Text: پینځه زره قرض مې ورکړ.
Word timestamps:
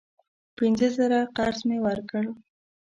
پینځه 0.57 0.87
زره 0.97 1.19
قرض 1.37 1.59
مې 1.67 1.77
ورکړ. 1.85 2.23